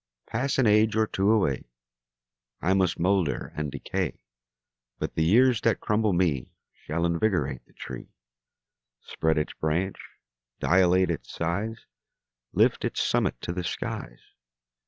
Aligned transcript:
Pass 0.25 0.57
an 0.57 0.65
age 0.65 0.95
or 0.95 1.05
two 1.05 1.29
away, 1.29 1.65
I 2.59 2.73
must 2.73 2.97
moulder 2.97 3.53
and 3.55 3.71
decay, 3.71 4.23
But 4.97 5.13
the 5.13 5.23
years 5.23 5.61
that 5.61 5.79
crumble 5.79 6.11
me 6.11 6.49
Shall 6.73 7.05
invigorate 7.05 7.63
the 7.67 7.73
tree, 7.73 8.07
Spread 9.01 9.37
its 9.37 9.53
branch, 9.53 9.99
dilate 10.59 11.11
its 11.11 11.31
size, 11.31 11.85
Lift 12.51 12.83
its 12.83 12.99
summit 13.03 13.39
to 13.41 13.53
the 13.53 13.63
skies. 13.63 14.21